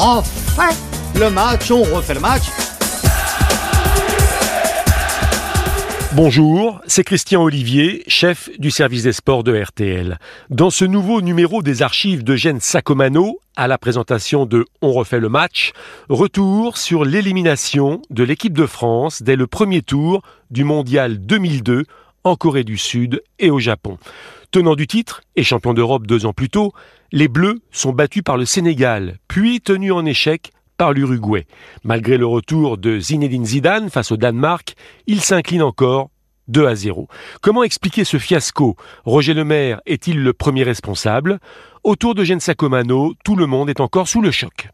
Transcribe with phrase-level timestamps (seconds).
[0.00, 0.74] refait
[1.18, 2.44] le match, on refait le match.
[6.14, 10.18] Bonjour, c'est Christian Olivier, chef du service des sports de RTL.
[10.48, 15.28] Dans ce nouveau numéro des archives d'Eugène Sacomano, à la présentation de On refait le
[15.28, 15.72] match,
[16.08, 21.84] retour sur l'élimination de l'équipe de France dès le premier tour du Mondial 2002
[22.24, 23.98] en Corée du Sud et au Japon.
[24.50, 26.72] Tenant du titre et champion d'Europe deux ans plus tôt,
[27.12, 31.46] les Bleus sont battus par le Sénégal, puis tenus en échec par l'Uruguay.
[31.84, 34.74] Malgré le retour de Zinedine Zidane face au Danemark,
[35.06, 36.10] il s'incline encore
[36.48, 37.06] 2 à 0.
[37.42, 38.76] Comment expliquer ce fiasco?
[39.04, 41.38] Roger Lemaire est-il le premier responsable?
[41.84, 44.68] Autour de Gen Sacomano, tout le monde est encore sous le choc.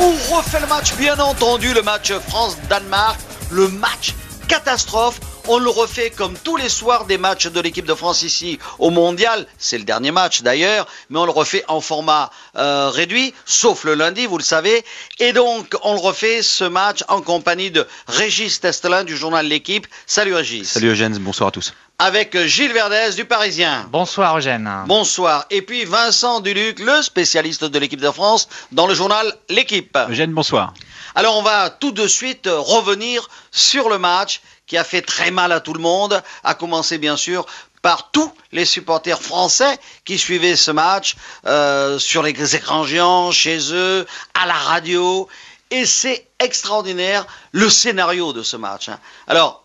[0.00, 3.18] On refait le match, bien entendu, le match France-Danemark,
[3.50, 4.14] le match
[4.46, 5.20] catastrophe.
[5.50, 8.90] On le refait comme tous les soirs des matchs de l'équipe de France ici au
[8.90, 9.46] Mondial.
[9.56, 13.94] C'est le dernier match d'ailleurs, mais on le refait en format euh, réduit, sauf le
[13.94, 14.84] lundi, vous le savez.
[15.18, 19.86] Et donc, on le refait ce match en compagnie de Régis Testelin du journal L'équipe.
[20.06, 20.70] Salut Régis.
[20.70, 21.72] Salut Eugène, bonsoir à tous.
[22.00, 23.88] Avec Gilles Verdez du Parisien.
[23.90, 24.70] Bonsoir Eugène.
[24.86, 25.46] Bonsoir.
[25.50, 29.98] Et puis Vincent Duluc, le spécialiste de l'équipe de France, dans le journal L'équipe.
[30.08, 30.74] Eugène, bonsoir.
[31.16, 35.50] Alors on va tout de suite revenir sur le match qui a fait très mal
[35.50, 37.46] à tout le monde, à commencer bien sûr
[37.82, 43.72] par tous les supporters français qui suivaient ce match euh, sur les écrans géants, chez
[43.72, 44.06] eux,
[44.40, 45.28] à la radio.
[45.72, 48.88] Et c'est extraordinaire le scénario de ce match.
[48.88, 49.00] hein.
[49.26, 49.64] Alors,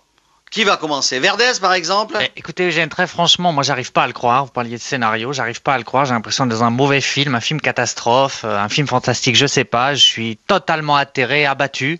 [0.53, 1.19] qui va commencer?
[1.19, 2.15] Verdez par exemple?
[2.21, 4.45] Eh, écoutez Eugène, très franchement, moi j'arrive pas à le croire.
[4.45, 6.05] Vous parliez de scénario, j'arrive pas à le croire.
[6.05, 9.47] J'ai l'impression d'être dans un mauvais film, un film catastrophe, euh, un film fantastique, je
[9.47, 9.95] sais pas.
[9.95, 11.97] Je suis totalement atterré, abattu.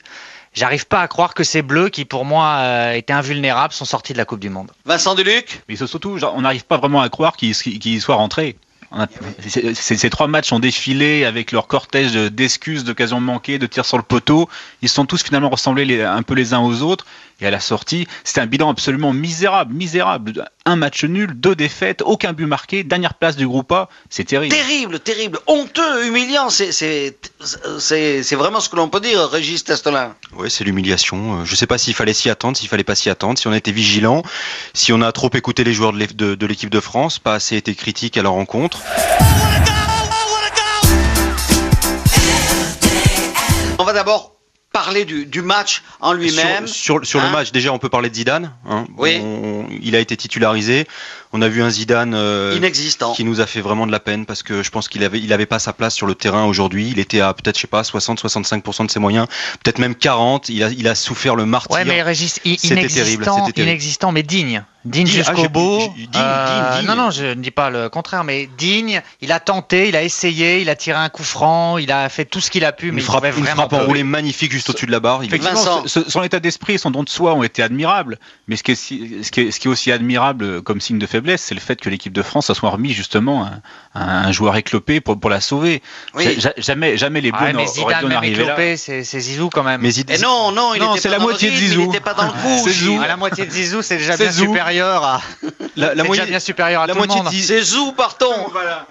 [0.54, 4.14] J'arrive pas à croire que ces bleus, qui pour moi euh, étaient invulnérables, sont sortis
[4.14, 4.70] de la Coupe du Monde.
[4.86, 8.56] Vincent Duluc Mais surtout, genre, on n'arrive pas vraiment à croire qu'ils soient rentrés.
[8.96, 9.08] A-
[9.74, 14.03] Ces trois matchs ont défilé avec leur cortège d'excuses, d'occasions manquées, de tirs sur le
[14.03, 14.47] poteau.
[14.84, 17.08] Ils se sont tous finalement ressemblés les- un peu les uns aux autres.
[17.44, 20.50] Et à la sortie, c'était un bilan absolument misérable, misérable.
[20.66, 23.90] Un match nul, deux défaites, aucun but marqué, dernière place du groupe A.
[24.09, 24.56] C'est terrible.
[24.56, 27.18] Terrible, terrible, honteux, humiliant, c'est- c'est
[27.80, 30.16] c'est- c'est vraiment ce que l'on peut dire, Régis Testelin.
[30.38, 31.42] Ouais, c'est l'humiliation.
[31.42, 33.54] Euh, Je sais pas s'il fallait s'y attendre, s'il fallait pas s'y attendre, si on
[33.54, 34.24] était vigilant,
[34.74, 37.34] si on a trop écouté les joueurs de l'é- de de l'équipe de France, pas
[37.34, 38.80] assez été critique à leur rencontre.
[43.80, 44.31] On va d'abord
[44.73, 46.67] parler du, du match en lui-même.
[46.67, 48.51] Sur, sur, sur Hein le match, déjà, on peut parler de Zidane.
[48.69, 48.85] hein.
[48.97, 49.19] Oui.
[49.23, 50.85] On- il a été titularisé.
[51.31, 53.13] On a vu un Zidane euh, Inexistant.
[53.13, 55.31] qui nous a fait vraiment de la peine parce que je pense qu'il avait, il
[55.33, 56.89] avait pas sa place sur le terrain aujourd'hui.
[56.89, 59.28] Il était à peut-être, je sais pas, 60-65% de ses moyens,
[59.63, 60.50] peut-être même 40.
[60.50, 61.72] Il a, il a souffert le martyr.
[61.75, 63.69] Ouais, mais Régis, terrible, inexistant, c'était terrible.
[63.72, 64.63] inexistant, mais digne.
[64.85, 65.79] Digne ah, jusqu'au j'ai- bout.
[65.95, 66.88] digne, Euh, digne, digne.
[66.88, 69.01] Non, non, je ne dis pas le contraire, mais digne.
[69.21, 72.25] Il a tenté, il a essayé, il a tiré un coup franc, il a fait
[72.25, 74.69] tout ce qu'il a pu, Une mais frappe, il une vraiment frappe enroulée magnifique juste
[74.69, 75.23] au-dessus de la barre.
[75.23, 75.55] Il- Effectivement.
[75.57, 75.81] Vincent.
[75.83, 76.01] Vincent.
[76.05, 78.19] Ce- Son état d'esprit et son don de soi ont été admirables.
[78.49, 81.00] Mais ce qui est, si- ce qui est, ce qui est aussi admirable comme signe
[81.00, 83.61] de faiblesse, c'est le fait que l'équipe de France se soit remis justement un,
[84.01, 85.81] un joueur éclopé pour, pour la sauver.
[86.13, 86.38] Oui.
[86.57, 88.44] Jamais, jamais les Bleus Ouais, mais n'auraient dû Zidane, en même arriver là.
[88.53, 89.81] éclopé, c'est c'est Zizou quand même.
[89.81, 91.81] Mais Zidane, Et non, non, il Non, était c'est pas la moitié de Zizou.
[91.81, 92.61] Il n'était pas dans le coup.
[92.65, 92.89] C'est Gilles.
[92.89, 93.01] Zizou.
[93.01, 94.53] À la moitié de Zizou, c'est déjà bien Zizou.
[94.81, 95.22] À.
[95.75, 97.31] la, moitié, bien supérieur à la tout le moitié monde.
[97.31, 98.34] de Zizou- C'est Zou, partons.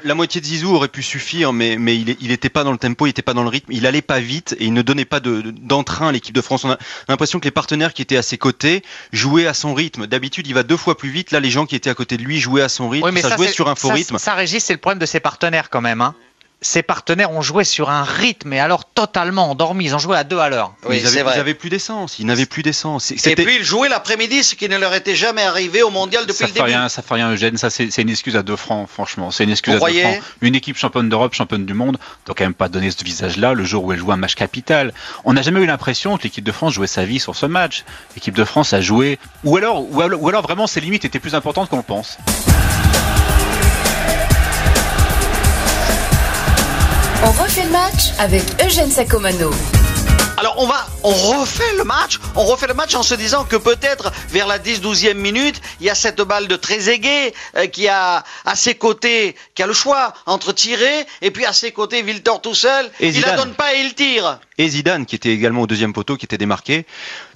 [0.05, 2.73] La moitié de Zizou aurait pu suffire, mais, mais il, est- il était pas dans
[2.73, 4.83] le tempo, il était pas dans le rythme, il allait pas vite et il ne
[4.83, 6.65] donnait pas de- de- d'entrain à l'équipe de France.
[6.65, 6.79] On a
[7.09, 8.83] l'impression que les partenaires qui étaient à ses côtés
[9.13, 10.07] jouaient à son rythme.
[10.07, 11.31] D'habitude, il va deux fois plus vite.
[11.31, 13.07] Là, les gens qui étaient à côté de lui jouaient à son rythme.
[13.07, 14.19] Oui, mais ça, ça, jouait c'est- sur un faux ça, rythme.
[14.19, 16.01] Ça, Régis, c'est le problème de ses partenaires quand même.
[16.01, 16.15] Hein.
[16.63, 19.87] Ses partenaires ont joué sur un rythme, et alors totalement endormis.
[19.87, 20.75] Ils ont joué à deux à l'heure.
[20.85, 21.35] Oui, ils, avaient, c'est vrai.
[21.37, 22.19] ils avaient plus d'essence.
[22.19, 23.11] Ils n'avaient plus d'essence.
[23.11, 26.25] Et C'était puis il jouait l'après-midi, ce qui ne leur était jamais arrivé au mondial
[26.25, 26.71] depuis ça le fait début.
[26.71, 27.57] rien, ça fait rien, Eugène.
[27.57, 29.31] Ça, c'est une excuse à deux francs, franchement.
[29.31, 30.25] C'est une excuse Vous à deux croyez francs.
[30.41, 33.65] Une équipe championne d'Europe, championne du monde, doit quand même pas donner ce visage-là le
[33.65, 34.95] jour où elle joue un match capital.
[35.25, 37.85] On n'a jamais eu l'impression que l'équipe de France jouait sa vie sur ce match.
[38.15, 41.21] L'équipe de France a joué, ou alors, ou alors, ou alors vraiment ses limites étaient
[41.21, 42.19] plus importantes qu'on le pense.
[47.25, 49.51] On refait le match avec Eugène Sacomano.
[50.39, 53.55] Alors on va, on refait le match, on refait le match en se disant que
[53.55, 58.25] peut-être vers la 10-12e minute, il y a cette balle de Trezeguet euh, qui a
[58.45, 62.41] à ses côtés, qui a le choix entre tirer et puis à ses côtés Viltor
[62.41, 64.41] tout seul, Et il la donne pas et il tire.
[64.59, 66.87] et Zidane qui était également au deuxième poteau qui était démarqué.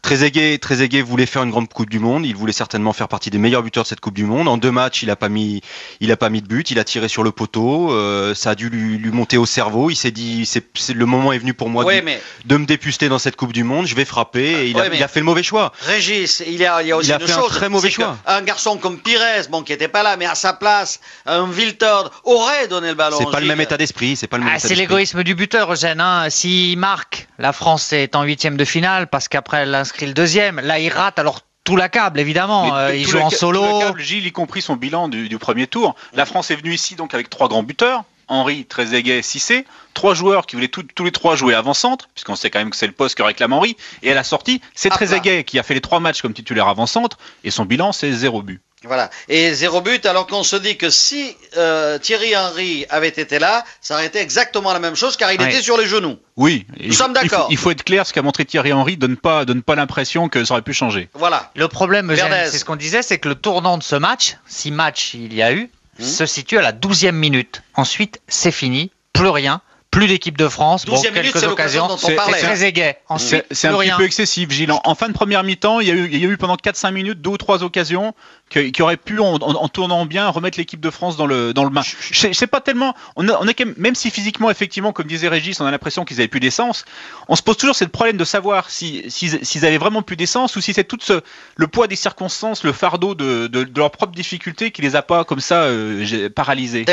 [0.06, 3.38] Trezeguet, Trezeguet voulait faire une grande Coupe du Monde, il voulait certainement faire partie des
[3.38, 4.46] meilleurs buteurs de cette Coupe du Monde.
[4.46, 5.62] En deux matchs, il a pas mis,
[5.98, 8.54] il a pas mis de but, il a tiré sur le poteau, euh, ça a
[8.54, 9.90] dû lui, lui monter au cerveau.
[9.90, 10.62] Il s'est dit, c'est,
[10.94, 13.52] le moment est venu pour moi Ouais, de, mais de me s'incruster dans cette Coupe
[13.52, 14.44] du Monde, je vais frapper.
[14.44, 15.72] Et il, a, Ouais, mais- il a fait le mauvais choix.
[15.80, 17.90] Régis, il y a, il y a aussi Il a une fait un très mauvais
[17.90, 18.16] choix.
[18.28, 19.20] Un garçon comme Pires,
[19.50, 23.16] bon, qui n'était pas là, mais à sa place, un Wiltord aurait donné le ballon.
[23.18, 24.14] C'est pas le même état d'esprit.
[24.14, 24.86] C'est pas le même Ah, état c'est d'esprit.
[24.86, 26.00] l'égoïsme du buteur, Eugène.
[26.00, 26.30] Hein.
[26.30, 30.60] S'il marque, la France est en huitième de finale parce qu'après elle inscrit le deuxième.
[30.60, 32.66] Là, il rate, alors tout l'accable, évidemment.
[32.66, 33.60] Mais Euh, il joue en solo.
[33.66, 35.94] tout le câble, Gilles, y compris son bilan du, du premier tour.
[36.12, 38.04] La France est venue ici donc avec trois grands buteurs.
[38.28, 39.64] Henri, Trezeguet, Cissé,
[39.94, 42.76] trois joueurs qui voulaient tout- tous les trois jouer avant-centre, puisqu'on sait quand même que
[42.76, 43.76] c'est le poste que réclame Henri.
[44.02, 46.66] Et à la sortie, c'est Ah, Trezeguet qui a fait les trois matchs comme titulaire
[46.68, 48.60] avant-centre, et son bilan, c'est zéro but.
[48.86, 49.10] Voilà.
[49.28, 53.64] Et zéro but, alors qu'on se dit que si euh, Thierry Henry avait été là,
[53.80, 55.48] ça aurait été exactement la même chose, car il Ouais.
[55.48, 56.16] était sur les genoux.
[56.36, 57.48] Oui, il, sommes il faut- d'accord.
[57.50, 60.44] Il faut, être clair, ce qu'a montré Thierry Henry donne pas, donne pas l'impression que
[60.44, 61.08] ça aurait pu changer.
[61.14, 61.50] Voilà.
[61.56, 62.14] Le problème,
[62.50, 65.42] c'est ce qu'on disait, c'est que le tournant de ce match, si match il y
[65.42, 66.04] a eu, Hmm.
[66.04, 67.62] se situe à la douzième minute.
[67.74, 71.84] Ensuite, c'est fini, plus rien, plus d'équipe de France, bon, 12e minute, quelques c'est l'occasion
[71.84, 71.88] occasions.
[71.88, 72.38] dont on C'est- parlait.
[72.38, 72.98] C'est très égay.
[73.18, 74.70] C'est un petit peu excessif, Gilles.
[74.72, 76.56] En, en fin de première mi-temps, il y, a eu, il y a eu pendant
[76.56, 78.14] 4-5 minutes deux ou trois occasions
[78.50, 81.52] que- qui auraient pu, en, en- en tournant bien, remettre l'équipe de France dans le,
[81.52, 81.82] dans le bain.
[81.82, 82.94] Je sais- pas tellement.
[83.16, 85.70] On, a, on est quand même, même si physiquement, effectivement, comme disait Régis, on a
[85.72, 86.84] l'impression qu'ils avaient plus d'essence,
[87.28, 90.54] on se pose toujours ce problème de savoir si- s'ils s'ils avaient vraiment plus d'essence
[90.56, 91.20] ou si c'est tout ce,
[91.56, 95.02] le poids des circonstances, le fardeau de, de, de leurs propres difficultés qui les a
[95.02, 96.84] pas comme ça euh, paralysés.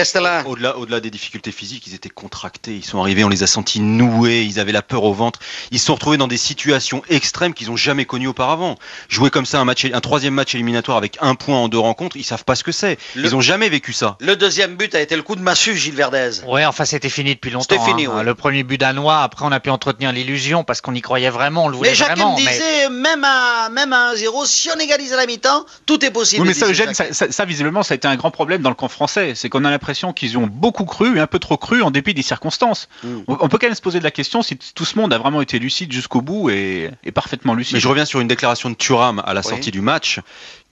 [0.48, 2.76] Au-delà, au-delà des difficultés physiques, ils étaient contractés.
[2.78, 4.44] Ils sont arrivés, on les a sentis noués.
[4.44, 5.40] Ils avaient la peur au ventre.
[5.72, 8.78] Ils se sont retrouvés dans des situations extrêmes qu'ils ont jamais connues auparavant.
[9.10, 12.16] Jouer comme ça un match, un troisième match éliminatoire avec un point en deux rencontres,
[12.18, 12.98] ils savent pas ce que c'est.
[13.16, 14.18] Le- Ils ont jamais vécu ça.
[14.20, 16.42] Le deuxième but a été le coup de massue, Gilles Verdez.
[16.48, 17.66] Ouais, enfin c'était fini depuis longtemps.
[17.70, 18.18] C'était fini, hein.
[18.18, 18.24] ouais.
[18.24, 21.66] Le premier but danois, après on a pu entretenir l'illusion parce qu'on y croyait vraiment,
[21.66, 22.38] on le voulait Mais Jacques vraiment.
[22.38, 26.04] me mais- disait, même à, même à 1-0, si on égalise à la mi-temps, tout
[26.06, 26.42] est possible.
[26.44, 28.70] Oui, mais ça, Eugène, ça, ça- ça, visiblement, ça a été un grand problème dans
[28.70, 29.34] le camp français.
[29.36, 32.14] C'est qu'on a l'impression qu'ils ont beaucoup cru, et un peu trop cru, en dépit
[32.14, 32.88] des circonstances.
[33.04, 33.08] Mm.
[33.28, 35.18] On, on peut quand même se poser de la question si tout ce monde a
[35.18, 37.74] vraiment été lucide jusqu'au bout et, et parfaitement lucide.
[37.76, 39.48] Mais je reviens sur une déclaration de Thuram à la Oui.
[39.50, 40.20] sortie du match,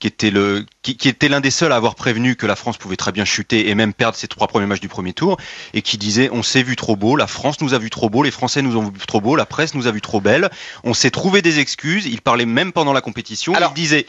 [0.02, 2.76] qui était le, qui, qui était l'un des seuls à avoir prévenu que la France
[2.76, 5.36] pouvait très bien chuter et même perdre ses trois premiers matchs du premier tour,
[5.74, 8.24] et qui disait on s'est vu trop beau, la France nous a vu trop beau,
[8.24, 10.50] les Français nous ont vu trop beau, la presse nous a vu trop belle,
[10.82, 12.06] on s'est trouvé des excuses.
[12.06, 13.54] Il parlait même pendant la compétition.
[13.54, 14.06] Alors- il disait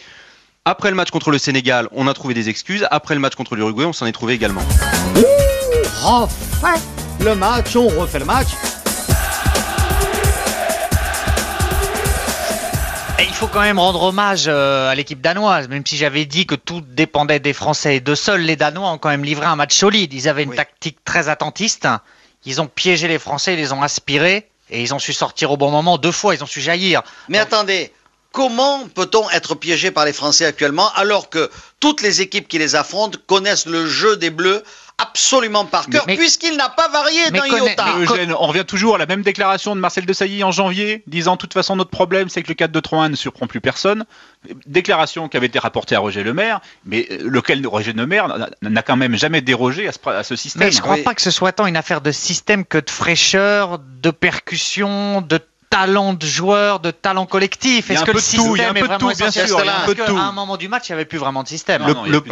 [0.66, 2.88] après le match contre le Sénégal, on a trouvé des excuses.
[2.90, 4.64] Après le match contre l'Uruguay, on s'en est trouvé également.
[6.02, 6.82] refait
[7.20, 8.48] le match, on refait le match.
[13.34, 16.54] Il faut quand même rendre hommage euh, à l'équipe danoise, même si j'avais dit que
[16.54, 19.76] tout dépendait des Français et de seuls les Danois ont quand même livré un match
[19.76, 20.14] solide.
[20.14, 20.56] Ils avaient une Oui.
[20.56, 21.88] tactique très attentiste.
[22.46, 25.58] Ils ont piégé les Français, ils les ont aspirés et ils ont su sortir au
[25.58, 26.36] bon moment deux fois.
[26.36, 27.02] Ils ont su jaillir.
[27.28, 27.92] Mais attendez,
[28.32, 32.76] comment peut-on être piégé par les Français actuellement alors que toutes les équipes qui les
[32.76, 34.64] affrontent connaissent le jeu des Bleus
[34.98, 37.86] absolument par cœur, puisqu'il n'a pas varié d'un iota.
[37.98, 41.34] Mais Eugène, on revient toujours à la même déclaration de Marcel Desailly en janvier, disant
[41.34, 44.06] de toute façon notre problème c'est que le 4-2-3-1 ne surprend plus personne.
[44.66, 48.82] Déclaration qui avait été rapportée à Roger Lemaire, mais euh, lequel Roger Lemaire n'a- n'a
[48.82, 50.64] quand même jamais dérogé à ce, à ce système.
[50.66, 51.04] Mais je crois Oui.
[51.04, 55.40] pas que ce soit tant une affaire de système que de fraîcheur, de percussion, de
[55.74, 57.86] talent de joueur, de talent collectif.
[57.90, 59.00] Il Est-ce que le de tout, il y a système un est peu de vraiment
[59.00, 61.18] tout, bien essentiel sûr, il y a un moment du match, il n'y avait plus
[61.18, 61.82] vraiment de système.
[61.82, 62.24] Non, Le, non,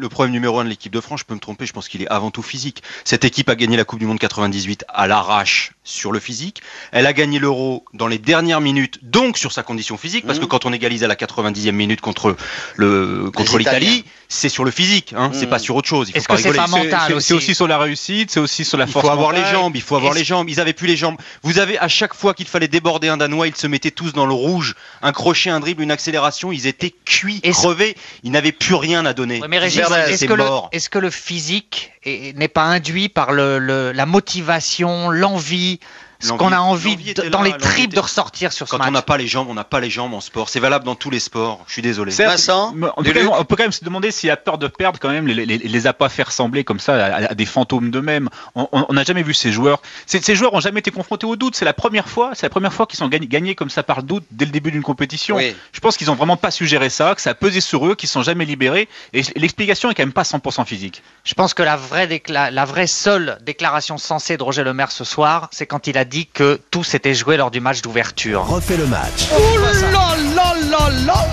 [0.00, 2.02] il problème numéro un de l'équipe de France, je peux me tromper, je pense qu'il
[2.02, 2.82] est avant tout physique.
[3.04, 6.62] Cette équipe a gagné la Coupe du Monde 98 à l'arrache sur le physique.
[6.92, 10.44] Elle a gagné l'Euro dans les dernières minutes, donc sur sa condition physique, parce que
[10.44, 12.36] quand on égalise à la 90e minute contre
[12.76, 15.50] le contre l'Italie, c'est sur le physique, hein, c'est Mhm.
[15.50, 16.08] pas sur autre chose.
[16.08, 16.70] Il faut Est-ce pas que c'est rigoler.
[16.70, 19.06] pas mental C'est- aussi C'est aussi sur la réussite, c'est aussi sur la Il force
[19.06, 20.48] faut avoir les jambes, il faut avoir Est-ce- les jambes.
[20.48, 21.16] Ils avaient plus les jambes.
[21.42, 24.26] Vous avez à chaque fois qu'il fallait déborder un Danois, ils se mettaient tous dans
[24.26, 24.74] le rouge.
[25.02, 27.96] Un crochet, un dribble, une accélération, ils étaient cuits, Est-ce- crevés.
[28.22, 29.40] Ils n'avaient plus rien à donner.
[29.40, 30.68] Ouais, mais est-ce que, le, mort.
[30.72, 35.80] est-ce que le physique est- n'est pas induit par le, le- la motivation, l'envie,
[36.20, 38.88] ce qu'on a envie de- dans là, les tripes de ressortir sur ce Quand match
[38.88, 40.48] on n'a pas les jambes, on n'a pas les jambes en sport.
[40.48, 41.62] C'est valable dans tous les sports.
[41.66, 42.12] Je suis désolé.
[42.12, 44.58] Vincent, on, peut Lulu quand même, on peut quand même se demander s'il a peur
[44.58, 47.34] de perdre quand même, les, les, les a pas fait ressembler comme ça à, à
[47.34, 48.28] des fantômes d'eux-mêmes.
[48.54, 49.80] On n'a jamais vu ces joueurs.
[50.06, 51.54] Ces, ces joueurs ont jamais été confrontés au doute.
[51.56, 53.98] C'est la première fois, c'est la première fois qu'ils sont gagnés, gagnés comme ça par
[53.98, 55.36] le doute dès le début d'une compétition.
[55.36, 55.54] Oui.
[55.72, 57.94] Je pense qu'ils ont vraiment pas su gérer ça, que ça a pesé sur eux,
[57.94, 58.88] qu'ils sont jamais libérés.
[59.12, 61.02] Et l'explication est quand même pas 100% physique.
[61.24, 65.04] Je pense que la vraie, décla- la vraie seule déclaration sensée de Roger Lemaire ce
[65.04, 68.44] soir, c'est quand il a dit que tout s'était joué lors du match d'ouverture.
[68.46, 69.28] refait le match.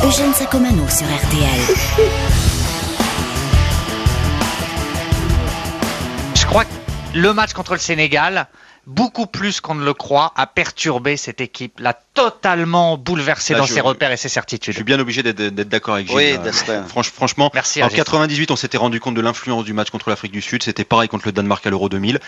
[0.04, 1.78] Eugène Sacomano sur RTL.
[6.36, 6.70] Je crois que
[7.14, 8.48] le match contre le Sénégal,
[8.86, 13.66] beaucoup plus qu'on ne le croit, a perturbé cette équipe, l'a totalement bouleversé Là, dans
[13.66, 14.74] je- ses repères et ses Je certitudes.
[14.76, 16.16] suis bien obligé d'être d'accord avec Gilles.
[16.16, 16.38] Oui.
[16.88, 17.98] Franch- franchement, Merci, en Régis.
[17.98, 20.64] 98, on s'était rendu compte de l'influence du match contre l'Afrique du Sud.
[20.64, 22.20] C'était pareil contre le Danemark à l'Euro 2000.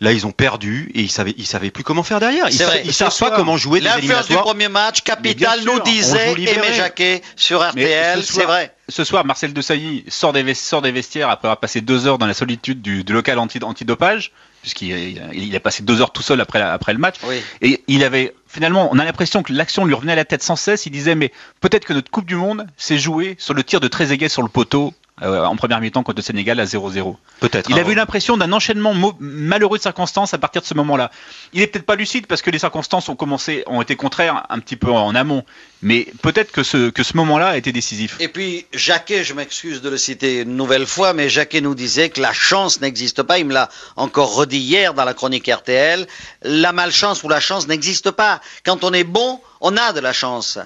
[0.00, 2.46] Là, ils ont perdu et ils savaient, ils savaient plus comment faire derrière.
[2.48, 2.82] Ils, C'est sa- vrai.
[2.84, 6.32] ils Ce savent soir, pas comment jouer des L'influence du premier match, Capital nous disait.
[6.32, 8.74] Aimé Jacquet sur RTL, ce c'est soir- vrai.
[8.88, 12.26] Ce soir, Marcel Desailly sort des, sort des vestiaires après avoir passé deux heures dans
[12.26, 14.32] la solitude du, du local anti- antidopage,
[14.68, 17.16] puisqu'il il, il a passé deux heures tout seul après, le match.
[17.24, 17.42] Oui.
[17.62, 20.56] Et il avait finalement, on a l'impression que l'action lui revenait à la tête sans
[20.56, 20.86] cesse.
[20.86, 23.88] Il disait, mais peut-être que notre Coupe du Monde s'est jouée sur le tir de
[23.88, 27.16] Trezeguet sur le poteau euh, en première mi-temps contre le Sénégal à 0-0.
[27.40, 27.70] Peut-être.
[27.70, 27.80] Il hein.
[27.80, 31.10] avait eu l'impression d'un enchaînement malheureux de circonstances à partir de ce moment-là.
[31.52, 34.58] Il est peut-être pas lucide parce que les circonstances ont commencé, ont été contraires un
[34.58, 35.44] petit peu en amont.
[35.82, 38.16] Mais peut-être que ce, que ce moment-là a été décisif.
[38.18, 42.10] Et puis, Jacquet, je m'excuse de le citer une nouvelle fois, mais Jacquet nous disait
[42.10, 43.38] que la chance n'existe pas.
[43.38, 46.06] Il me l'a encore redit hier dans la chronique RTL.
[46.42, 48.40] La malchance ou la chance n'existe pas.
[48.64, 50.58] Quand on est bon, on a de la chance.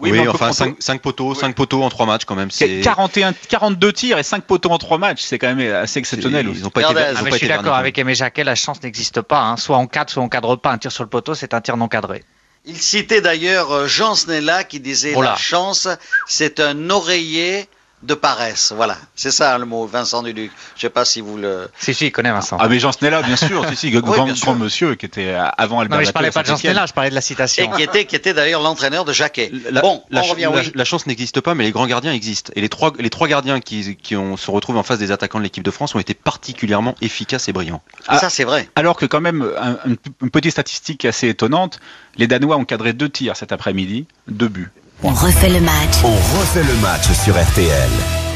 [0.00, 2.50] Oui, enfin, on peut- 5, 5 poteaux, 5 poteaux en 3 matchs quand même.
[2.50, 6.46] C'est 41, 42 tirs et 5 poteaux en 3 matchs, c'est quand même assez exceptionnel.
[6.52, 8.14] Ils ont pas été, Regardez, ils ont Ah, mais pas je suis d'accord avec Aimé
[8.14, 9.40] Jacquet, la chance n'existe pas.
[9.42, 9.56] hein.
[9.56, 10.70] Soit on cadre, soit on cadre pas.
[10.72, 12.24] Un tir sur le poteau, c'est un tir non cadré.
[12.66, 15.88] Il citait d'ailleurs euh, Jean Snella qui disait Oh la chance,
[16.26, 17.66] c'est un oreiller
[18.02, 18.72] de paresse.
[18.74, 20.50] Voilà, c'est ça le mot, Vincent Duluc.
[20.76, 21.68] Je sais pas si vous le.
[21.78, 22.56] Si, si, il connaît Vincent.
[22.58, 24.46] Ah mais Jean Snella, bien sûr, si, si, grand, bien sûr.
[24.46, 26.56] grand monsieur qui était euh, avant Albert non, mais je Latour parlais pas de Jean.
[26.56, 27.70] Snella, je parlais de la Et citation.
[27.72, 29.52] qui était, qui était d'ailleurs l'entraîneur de Jacquet.
[29.70, 30.72] La, bon, la, on ch- revient, la- oui.
[30.74, 32.52] la chance n'existe pas, mais les grands gardiens existent.
[32.56, 35.38] Et les trois, les trois gardiens qui, qui ont, se retrouvent en face des attaquants
[35.38, 37.82] de l'équipe de France ont été particulièrement efficaces et brillants.
[38.08, 38.18] Ah.
[38.18, 38.68] Ça, c'est vrai.
[38.76, 41.80] Alors que quand même, un- une, une petite statistique assez étonnante,
[42.16, 44.70] les Danois ont cadré deux tirs cet après-midi, deux buts.
[45.02, 45.94] On refait le match.
[46.04, 47.88] On refait le match sur RTL.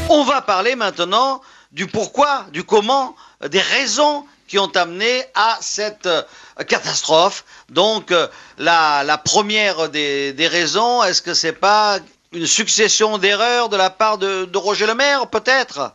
[0.09, 1.41] On va parler maintenant
[1.71, 3.15] du pourquoi, du comment,
[3.47, 6.23] des raisons qui ont amené à cette euh,
[6.67, 7.45] catastrophe.
[7.69, 11.99] Donc, euh, la, la première des, des raisons, est-ce que c'est pas
[12.33, 15.93] une succession d'erreurs de la part de, de Roger Lemaire, peut-être?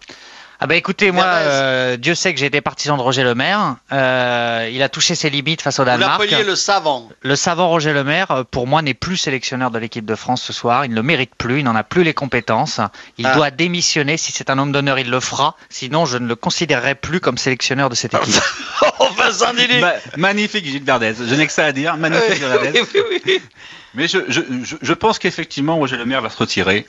[0.62, 3.76] Ah bah écoutez, moi, euh, Dieu sait que j'ai été partisan de Roger Lemaire.
[3.92, 6.20] Euh, il a touché ses limites face au Vous Danemark.
[6.20, 7.08] l'appeliez le savant.
[7.22, 10.52] Le savant Roger Lemaire, euh, pour moi, n'est plus sélectionneur de l'équipe de France ce
[10.52, 10.84] soir.
[10.84, 12.78] Il ne le mérite plus, il n'en a plus les compétences.
[13.16, 13.34] Il Ah.
[13.34, 14.18] doit démissionner.
[14.18, 15.56] Si c'est un homme d'honneur, il le fera.
[15.70, 18.34] Sinon, je ne le considérerai plus comme sélectionneur de cette équipe.
[19.16, 22.80] Vincent Duluc Ma- magnifique Gilles Verdez, je n'ai que ça à dire, magnifique Gilles Verdez.
[22.94, 23.42] Oui, oui, oui.
[23.94, 26.86] Mais je, je, je, je pense qu'effectivement Roger Lemaire va se retirer,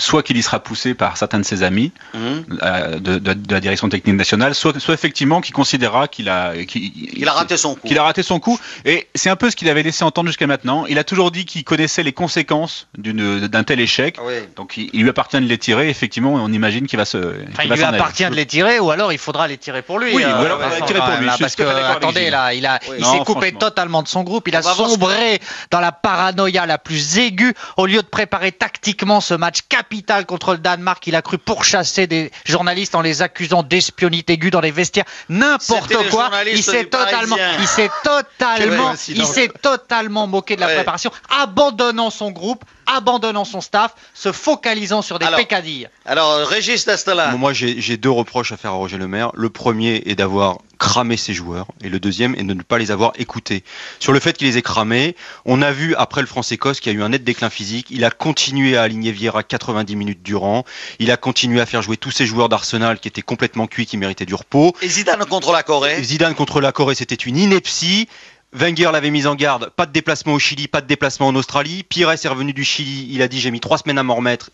[0.00, 2.44] soit qu'il y sera poussé par certains de ses amis Hum.
[2.62, 6.54] euh, de, de- de la direction technique nationale, soit, soit effectivement qu'il considérera qu'il a,
[6.64, 7.86] qu'il- Il a raté son coup.
[7.86, 8.58] qu'il a raté son coup.
[8.84, 10.86] Et c'est un peu ce qu'il avait laissé entendre jusqu'à maintenant.
[10.86, 14.16] Il a toujours dit qu'il connaissait les conséquences d'une- d'un tel échec.
[14.24, 14.34] Oui.
[14.56, 15.88] Donc il, il lui appartient de les tirer.
[15.90, 17.18] Effectivement, on imagine qu'il va se.
[17.18, 17.98] Enfin, qu'il il va lui s'en aller.
[17.98, 20.14] appartient de les tirer, ou alors il faudra les tirer pour lui.
[20.14, 21.26] Oui, euh, ou alors les tirer pour même, lui.
[21.26, 22.96] là, parce que attendez, là, il a, Oui.
[22.98, 24.48] il Non, s'est coupé totalement de son groupe.
[24.48, 25.40] Il a sombré
[25.70, 27.52] dans la paranoïa la plus aiguë.
[27.76, 29.89] Au lieu de préparer tactiquement ce match capital
[30.26, 34.60] contre le Danemark, il a cru pourchasser des journalistes en les accusant d'espionnité aiguë dans
[34.60, 35.04] les vestiaires.
[35.28, 36.30] N'importe quoi.
[36.46, 40.74] Il s'est totalement, il s'est totalement, il s'est totalement moqué de la Ouais.
[40.76, 41.10] préparation,
[41.42, 45.88] abandonnant son groupe, abandonnant son staff, se focalisant sur des Alors, pécadilles.
[46.04, 47.32] Alors, Régis Destelin.
[47.32, 49.30] Bon, moi, j'ai deux reproches à faire à Roger Lemaire.
[49.34, 52.90] Le premier est d'avoir cramé ses joueurs, et le deuxième est de ne pas les
[52.90, 53.62] avoir écoutés.
[53.98, 56.96] Sur le fait qu'il les ait cramés, on a vu après le France-Écosse qu'il y
[56.96, 57.88] a eu un net déclin physique.
[57.90, 60.64] Il a continué à aligner Vieira 90 minutes durant.
[60.98, 63.98] Il a continué à faire jouer tous ses joueurs d'Arsenal qui étaient complètement cuits, qui
[63.98, 64.74] méritaient du repos.
[64.80, 66.02] Et Zidane contre la Corée.
[66.02, 68.08] Zidane contre la Corée, c'était une ineptie.
[68.52, 71.84] Wenger l'avait mis en garde, pas de déplacement au Chili, pas de déplacement en Australie.
[71.84, 74.50] Pires est revenu du Chili, il a dit j'ai mis trois semaines à m'en remettre.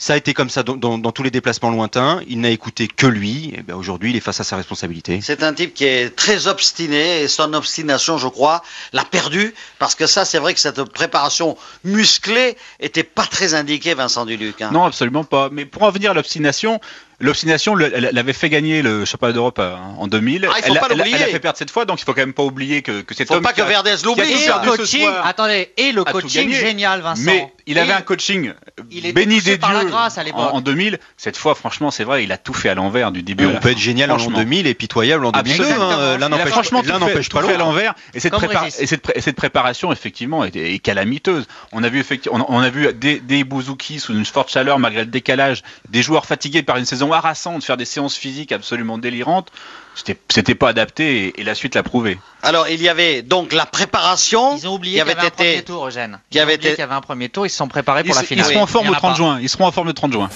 [0.00, 2.22] Ça a été comme ça dans, dans- dans tous les déplacements lointains.
[2.28, 3.52] Il n'a écouté que lui.
[3.56, 5.18] Et ben aujourd'hui, il est face à sa responsabilité.
[5.20, 9.96] C'est un type qui est très obstiné et son obstination, je crois, l'a perdu parce
[9.96, 14.62] que ça, c'est vrai que cette préparation musclée était pas très indiquée, Vincent Duluc.
[14.62, 14.70] hein.
[14.72, 15.48] Non, absolument pas.
[15.50, 16.80] Mais pour en venir à l'obstination,
[17.20, 20.46] l'obstination, le- elle, elle avait fait gagner le championnat d'Europe euh, en 2000.
[20.50, 21.16] Ah, il faut elle, pas elle- l'oublier.
[21.16, 23.14] elle a fait perdre cette fois, donc il faut quand même pas oublier que, que
[23.14, 24.22] cet Faut homme pas qui que a- Verdez l'oublie.
[24.30, 26.54] Et le coaching, attendez, et le coaching gagné.
[26.60, 27.22] génial, Vincent.
[27.24, 28.52] Mais il avait un coaching
[28.90, 30.50] il béni des par la dieux grâce à en, l'époque.
[30.52, 30.98] en 2000.
[31.16, 33.50] Cette fois, franchement, c'est vrai, il a tout fait à l'envers du début Et à
[33.50, 34.38] on peut être génial en l'an Franchement.
[34.38, 35.62] 2000 et pitoyable en 2002.
[35.64, 35.90] Absolument.
[35.90, 35.96] hein.
[35.98, 37.94] L'un Il a n'empêche franchement l'un tout fait- n'empêche pas tout fait à l'envers.
[38.14, 38.80] Et cette, Comme prépa- Régis.
[38.80, 41.46] et cette, pré- et cette préparation, effectivement, est, est calamiteuse.
[41.72, 44.78] On a vu, effectivement, on, on a vu des, des Bouzouki sous une forte chaleur,
[44.78, 48.98] malgré le décalage, des joueurs fatigués par une saison harassante, faire des séances physiques absolument
[48.98, 49.50] délirantes.
[49.98, 52.18] C'était, c'était pas adapté et, et la suite l'a prouvé.
[52.44, 55.26] Alors, il y avait donc la préparation Ils ont oublié qui qu'il y avait avait
[55.26, 55.62] un premier été.
[55.64, 56.20] tour, Eugène.
[56.30, 58.02] Ils ont avait oublié été- qu'il y avait un premier tour, ils se sont préparés
[58.04, 58.46] Ils, pour la ils finale.
[58.46, 59.16] seront en Il forme y en le a 30 pas.
[59.16, 59.38] juin.
[59.42, 60.28] Ils seront en forme le 30 juin.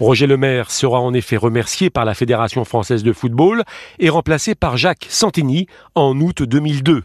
[0.00, 3.62] Roger Lemaire sera en effet remercié par la Fédération française de football
[3.98, 7.04] et remplacé par Jacques Santini en août 2002.